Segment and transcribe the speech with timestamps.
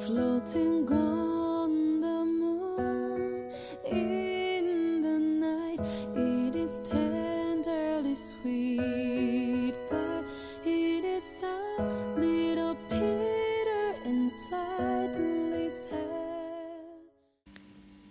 [0.00, 3.52] Floating on the moon
[3.84, 5.80] in the night.
[6.16, 10.24] It is tenderly sweet, but
[10.64, 11.82] it is a
[12.16, 16.00] little bitter and slightly sad.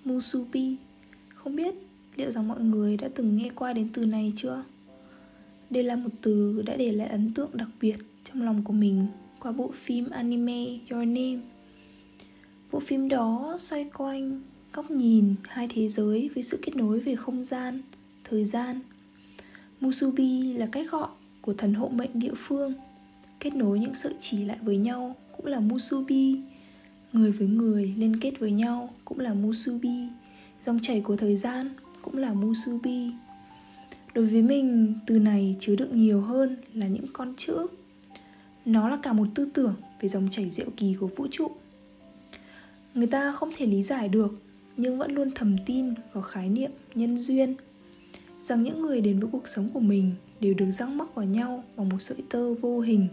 [0.06, 0.76] Musubi,
[1.36, 1.76] không biết
[2.16, 4.64] liệu rằng mọi người đã từng nghe qua đến từ này chưa?
[5.70, 9.08] Đây là một từ đã để lại ấn tượng đặc biệt trong lòng của mình
[9.40, 11.40] qua bộ phim anime Your Name
[12.72, 14.42] Bộ phim đó xoay quanh
[14.74, 17.82] góc nhìn hai thế giới với sự kết nối về không gian,
[18.24, 18.82] thời gian.
[19.80, 21.10] Musubi là cách gọi
[21.42, 22.74] của thần hộ mệnh địa phương.
[23.40, 26.42] Kết nối những sợi chỉ lại với nhau cũng là Musubi.
[27.14, 30.08] Người với người liên kết với nhau cũng là Musubi.
[30.66, 31.70] Dòng chảy của thời gian
[32.02, 33.12] cũng là Musubi.
[34.14, 37.68] Đối với mình, từ này chứa đựng nhiều hơn là những con chữ.
[38.66, 41.52] Nó là cả một tư tưởng về dòng chảy diệu kỳ của vũ trụ
[42.94, 44.42] người ta không thể lý giải được,
[44.78, 47.56] nhưng vẫn luôn thầm tin vào khái niệm nhân duyên.
[48.44, 51.64] Rằng những người đến với cuộc sống của mình đều được răng mắc vào nhau
[51.76, 53.08] bằng một sợi tơ vô hình.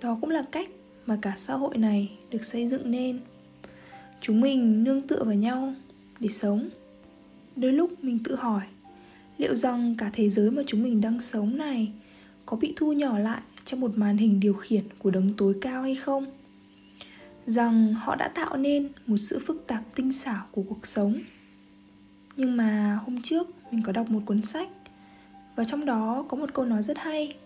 [0.00, 0.68] Đó cũng là cách
[1.06, 3.20] mà cả xã hội này được xây dựng nên.
[4.20, 5.74] Chúng mình nương tựa vào nhau
[6.20, 6.68] để sống.
[7.56, 8.62] Đôi lúc mình tự hỏi,
[9.38, 11.92] liệu rằng cả thế giới mà chúng mình đang sống này
[12.46, 15.82] có bị thu nhỏ lại trong một màn hình điều khiển của đấng tối cao
[15.82, 16.26] hay không?
[17.46, 21.20] Rằng họ đã tạo nên một sự phức tạp tinh xảo của cuộc sống.
[22.36, 24.68] Nhưng mà hôm trước mình có đọc một cuốn sách,
[25.56, 27.36] và trong đó có một câu nói rất hay,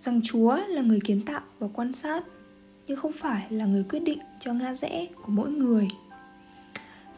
[0.00, 2.24] rằng chúa là người kiến tạo và quan sát,
[2.86, 5.88] nhưng không phải là người quyết định cho ngã rẽ của mỗi người.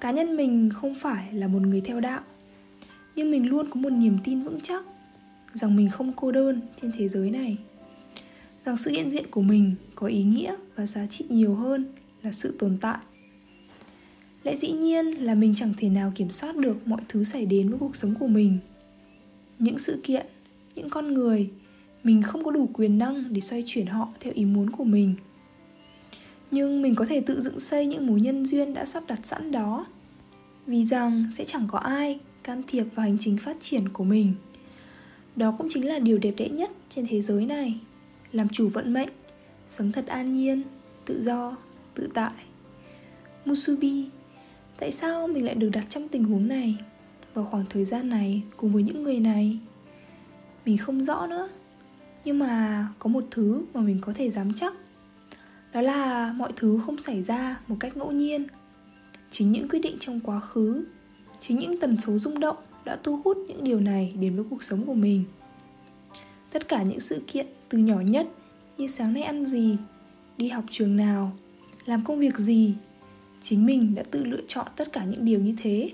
[0.00, 2.20] Cá nhân mình không phải là một người theo đạo,
[3.14, 4.84] nhưng mình luôn có một niềm tin vững chắc
[5.54, 7.56] rằng mình không cô đơn trên thế giới này
[8.68, 11.86] rằng sự hiện diện của mình có ý nghĩa và giá trị nhiều hơn
[12.22, 12.98] là sự tồn tại.
[14.44, 17.68] Lẽ dĩ nhiên là mình chẳng thể nào kiểm soát được mọi thứ xảy đến
[17.68, 18.58] với cuộc sống của mình.
[19.58, 20.26] Những sự kiện,
[20.74, 21.50] những con người,
[22.04, 25.14] mình không có đủ quyền năng để xoay chuyển họ theo ý muốn của mình.
[26.50, 29.52] Nhưng mình có thể tự dựng xây những mối nhân duyên đã sắp đặt sẵn
[29.52, 29.86] đó.
[30.66, 34.34] Vì rằng sẽ chẳng có ai can thiệp vào hành trình phát triển của mình.
[35.36, 37.80] Đó cũng chính là điều đẹp đẽ nhất trên thế giới này
[38.32, 39.08] làm chủ vận mệnh,
[39.68, 40.62] sống thật an nhiên,
[41.04, 41.56] tự do,
[41.94, 42.32] tự tại.
[43.44, 44.08] Musubi,
[44.78, 46.76] tại sao mình lại được đặt trong tình huống này
[47.34, 49.58] vào khoảng thời gian này cùng với những người này?
[50.64, 51.48] Mình không rõ nữa,
[52.24, 54.74] nhưng mà có một thứ mà mình có thể dám chắc.
[55.72, 58.46] Đó là mọi thứ không xảy ra một cách ngẫu nhiên.
[59.30, 60.84] Chính những quyết định trong quá khứ,
[61.40, 64.62] chính những tần số rung động đã thu hút những điều này đến với cuộc
[64.62, 65.24] sống của mình
[66.50, 68.26] tất cả những sự kiện từ nhỏ nhất
[68.78, 69.76] như sáng nay ăn gì,
[70.36, 71.32] đi học trường nào,
[71.86, 72.74] làm công việc gì,
[73.42, 75.90] chính mình đã tự lựa chọn tất cả những điều như thế.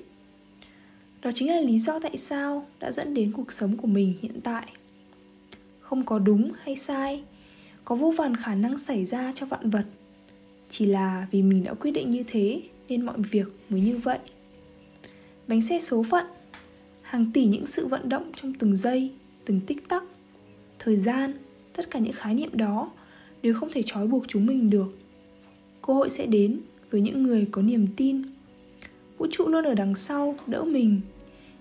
[1.22, 4.40] Đó chính là lý do tại sao đã dẫn đến cuộc sống của mình hiện
[4.44, 4.66] tại.
[5.80, 7.22] Không có đúng hay sai,
[7.84, 9.84] có vô vàn khả năng xảy ra cho vạn vật.
[10.70, 14.18] Chỉ là vì mình đã quyết định như thế nên mọi việc mới như vậy.
[15.48, 16.26] Bánh xe số phận,
[17.02, 19.12] hàng tỷ những sự vận động trong từng giây,
[19.44, 20.02] từng tích tắc
[20.84, 21.32] thời gian,
[21.72, 22.90] tất cả những khái niệm đó
[23.42, 24.98] đều không thể trói buộc chúng mình được.
[25.86, 28.22] Cơ hội sẽ đến với những người có niềm tin.
[29.18, 31.00] Vũ trụ luôn ở đằng sau, đỡ mình.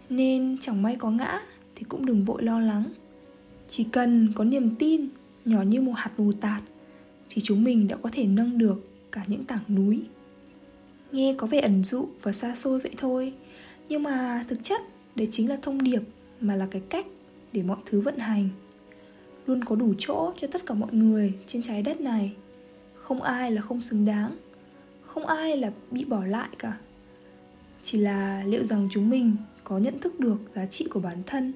[0.10, 1.42] Nên chẳng may có ngã
[1.76, 2.84] thì cũng đừng vội lo lắng.
[3.70, 5.08] Chỉ cần có niềm tin,
[5.46, 6.64] nhỏ như một hạt mù tạt
[7.30, 10.02] thì chúng mình đã có thể nâng được cả những tảng núi.
[11.12, 13.34] Nghe có vẻ ẩn dụ và xa xôi vậy thôi,
[13.90, 14.82] nhưng mà thực chất
[15.16, 16.02] đấy chính là thông điệp
[16.42, 17.06] mà là cái cách
[17.54, 18.50] để mọi thứ vận hành
[19.46, 22.34] luôn có đủ chỗ cho tất cả mọi người trên trái đất này.
[22.96, 24.38] Không ai là không xứng đáng,
[25.02, 26.78] không ai là bị bỏ lại cả.
[27.84, 31.54] Chỉ là liệu rằng chúng mình có nhận thức được giá trị của bản thân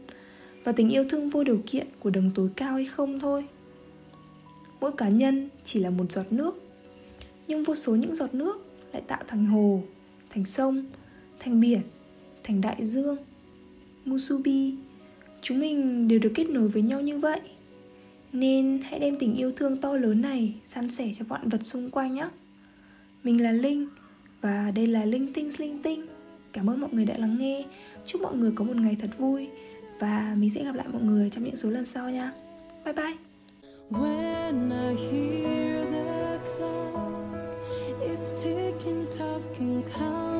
[0.63, 3.45] và tình yêu thương vô điều kiện của đấng tối cao hay không thôi.
[4.81, 6.61] Mỗi cá nhân chỉ là một giọt nước,
[7.47, 9.81] nhưng vô số những giọt nước lại tạo thành hồ,
[10.29, 10.85] thành sông,
[11.39, 11.81] thành biển,
[12.43, 13.17] thành đại dương.
[14.05, 14.75] Musubi,
[15.41, 17.41] chúng mình đều được kết nối với nhau như vậy
[18.33, 21.89] nên hãy đem tình yêu thương to lớn này san sẻ cho vạn vật xung
[21.89, 22.29] quanh nhé.
[23.24, 23.88] Mình là linh
[24.41, 26.06] và đây là linh tinh linh tinh.
[26.53, 27.65] Cảm ơn mọi người đã lắng nghe.
[28.06, 29.47] Chúc mọi người có một ngày thật vui
[30.00, 32.31] và mình sẽ gặp lại mọi người trong những số lần sau nha.
[32.85, 33.13] Bye bye.
[33.89, 36.97] When I hear the clock,
[38.01, 40.36] it's ticking, talking, counting.